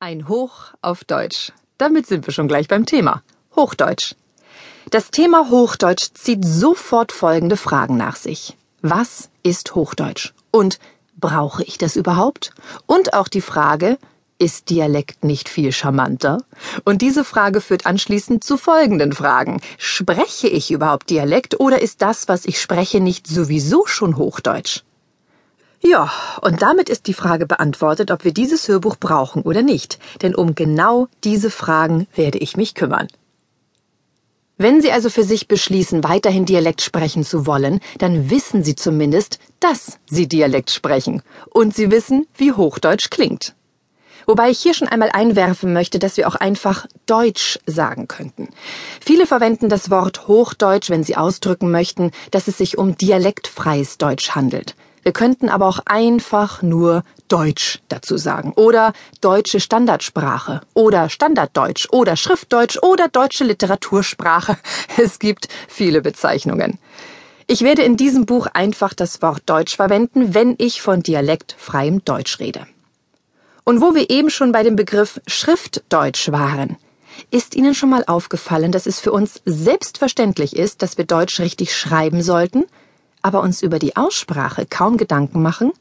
[0.00, 1.52] Ein Hoch auf Deutsch.
[1.78, 3.22] Damit sind wir schon gleich beim Thema.
[3.56, 4.14] Hochdeutsch.
[4.90, 8.54] Das Thema Hochdeutsch zieht sofort folgende Fragen nach sich.
[8.82, 10.34] Was ist Hochdeutsch?
[10.50, 10.78] Und
[11.16, 12.52] brauche ich das überhaupt?
[12.84, 13.96] Und auch die Frage,
[14.38, 16.42] ist Dialekt nicht viel charmanter?
[16.84, 19.62] Und diese Frage führt anschließend zu folgenden Fragen.
[19.78, 24.82] Spreche ich überhaupt Dialekt oder ist das, was ich spreche, nicht sowieso schon Hochdeutsch?
[25.86, 26.10] Ja,
[26.40, 29.98] und damit ist die Frage beantwortet, ob wir dieses Hörbuch brauchen oder nicht.
[30.22, 33.08] Denn um genau diese Fragen werde ich mich kümmern.
[34.56, 39.40] Wenn Sie also für sich beschließen, weiterhin Dialekt sprechen zu wollen, dann wissen Sie zumindest,
[39.60, 41.22] dass Sie Dialekt sprechen.
[41.50, 43.54] Und Sie wissen, wie Hochdeutsch klingt.
[44.26, 48.48] Wobei ich hier schon einmal einwerfen möchte, dass wir auch einfach Deutsch sagen könnten.
[49.04, 54.30] Viele verwenden das Wort Hochdeutsch, wenn sie ausdrücken möchten, dass es sich um dialektfreies Deutsch
[54.30, 54.76] handelt.
[55.04, 62.16] Wir könnten aber auch einfach nur Deutsch dazu sagen oder deutsche Standardsprache oder Standarddeutsch oder
[62.16, 64.56] Schriftdeutsch oder deutsche Literatursprache.
[64.96, 66.78] Es gibt viele Bezeichnungen.
[67.46, 72.38] Ich werde in diesem Buch einfach das Wort Deutsch verwenden, wenn ich von dialektfreiem Deutsch
[72.38, 72.66] rede.
[73.64, 76.76] Und wo wir eben schon bei dem Begriff Schriftdeutsch waren,
[77.30, 81.76] ist Ihnen schon mal aufgefallen, dass es für uns selbstverständlich ist, dass wir Deutsch richtig
[81.76, 82.64] schreiben sollten–
[83.24, 85.72] aber uns über die Aussprache kaum Gedanken machen?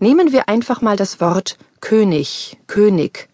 [0.00, 3.28] Nehmen wir einfach mal das Wort König, König.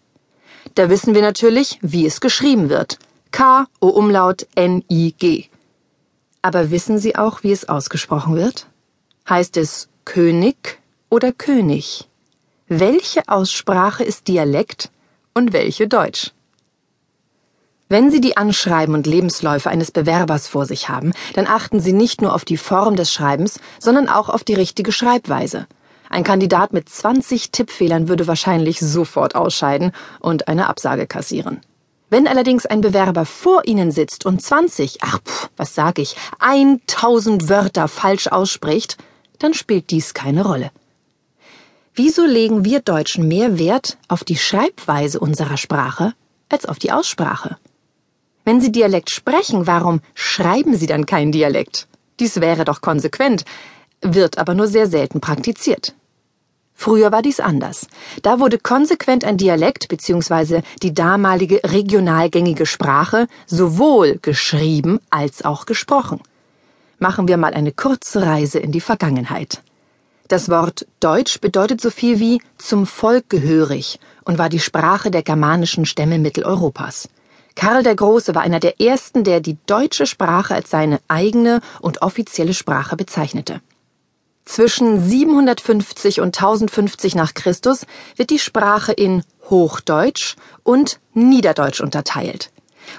[0.75, 2.99] Da wissen wir natürlich, wie es geschrieben wird.
[3.31, 5.45] K O Umlaut N I G.
[6.43, 8.67] Aber wissen Sie auch, wie es ausgesprochen wird?
[9.27, 10.79] Heißt es König
[11.09, 12.07] oder König?
[12.67, 14.91] Welche Aussprache ist Dialekt
[15.33, 16.31] und welche Deutsch?
[17.95, 22.21] Wenn Sie die Anschreiben und Lebensläufe eines Bewerbers vor sich haben, dann achten Sie nicht
[22.21, 25.65] nur auf die Form des Schreibens, sondern auch auf die richtige Schreibweise.
[26.09, 31.61] Ein Kandidat mit 20 Tippfehlern würde wahrscheinlich sofort ausscheiden und eine Absage kassieren.
[32.09, 37.47] Wenn allerdings ein Bewerber vor Ihnen sitzt und 20, ach, pff, was sag ich, 1000
[37.47, 38.97] Wörter falsch ausspricht,
[39.39, 40.69] dann spielt dies keine Rolle.
[41.93, 46.11] Wieso legen wir Deutschen mehr Wert auf die Schreibweise unserer Sprache
[46.49, 47.55] als auf die Aussprache?
[48.45, 51.87] Wenn Sie Dialekt sprechen, warum schreiben Sie dann keinen Dialekt?
[52.19, 53.43] Dies wäre doch konsequent,
[54.01, 55.95] wird aber nur sehr selten praktiziert.
[56.75, 57.87] Früher war dies anders.
[58.21, 60.61] Da wurde konsequent ein Dialekt bzw.
[60.83, 66.21] die damalige regionalgängige Sprache sowohl geschrieben als auch gesprochen.
[66.99, 69.63] Machen wir mal eine kurze Reise in die Vergangenheit.
[70.27, 75.23] Das Wort Deutsch bedeutet so viel wie zum Volk gehörig und war die Sprache der
[75.23, 77.09] germanischen Stämme Mitteleuropas.
[77.55, 82.01] Karl der Große war einer der ersten, der die deutsche Sprache als seine eigene und
[82.01, 83.61] offizielle Sprache bezeichnete.
[84.45, 92.51] Zwischen 750 und 1050 nach Christus wird die Sprache in Hochdeutsch und Niederdeutsch unterteilt.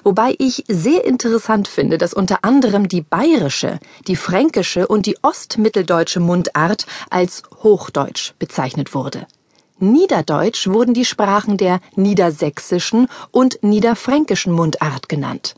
[0.03, 3.79] Wobei ich sehr interessant finde, dass unter anderem die bayerische,
[4.09, 9.27] die fränkische und die ostmitteldeutsche Mundart als Hochdeutsch bezeichnet wurde.
[9.79, 15.55] Niederdeutsch wurden die Sprachen der niedersächsischen und niederfränkischen Mundart genannt.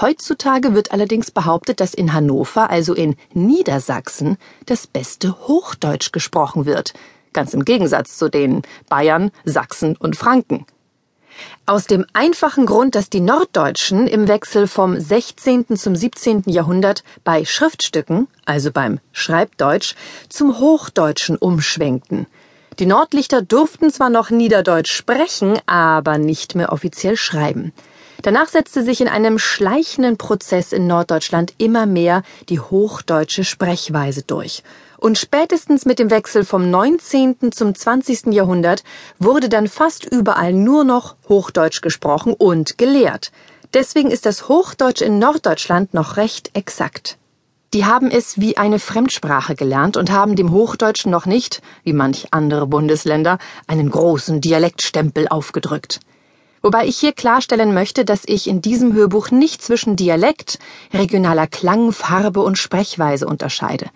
[0.00, 6.94] Heutzutage wird allerdings behauptet, dass in Hannover, also in Niedersachsen, das beste Hochdeutsch gesprochen wird,
[7.32, 10.64] ganz im Gegensatz zu den Bayern, Sachsen und Franken.
[11.66, 15.76] Aus dem einfachen Grund, dass die Norddeutschen im Wechsel vom 16.
[15.76, 16.44] zum 17.
[16.46, 19.96] Jahrhundert bei Schriftstücken, also beim Schreibdeutsch,
[20.28, 22.26] zum Hochdeutschen umschwenkten–
[22.78, 27.72] die Nordlichter durften zwar noch Niederdeutsch sprechen, aber nicht mehr offiziell schreiben.
[28.22, 34.62] Danach setzte sich in einem schleichenden Prozess in Norddeutschland immer mehr die hochdeutsche Sprechweise durch.
[34.98, 37.52] Und spätestens mit dem Wechsel vom 19.
[37.52, 38.26] zum 20.
[38.26, 38.84] Jahrhundert
[39.18, 43.32] wurde dann fast überall nur noch Hochdeutsch gesprochen und gelehrt.
[43.72, 47.16] Deswegen ist das Hochdeutsch in Norddeutschland noch recht exakt.
[47.72, 52.26] Die haben es wie eine Fremdsprache gelernt und haben dem Hochdeutschen noch nicht, wie manch
[52.32, 53.38] andere Bundesländer,
[53.68, 56.00] einen großen Dialektstempel aufgedrückt.
[56.62, 60.58] Wobei ich hier klarstellen möchte, dass ich in diesem Hörbuch nicht zwischen Dialekt,
[60.92, 63.86] regionaler Klang, Farbe und Sprechweise unterscheide.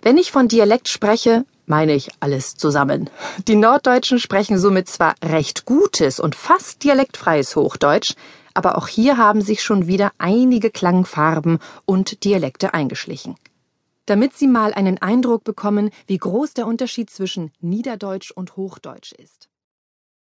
[0.00, 3.10] Wenn ich von Dialekt spreche, meine ich alles zusammen.
[3.46, 8.14] Die Norddeutschen sprechen somit zwar recht gutes und fast dialektfreies Hochdeutsch,
[8.58, 13.36] aber auch hier haben sich schon wieder einige Klangfarben und Dialekte eingeschlichen.
[14.04, 19.48] Damit Sie mal einen Eindruck bekommen, wie groß der Unterschied zwischen Niederdeutsch und Hochdeutsch ist.